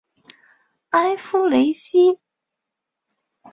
[0.89, 2.17] 埃夫雷西。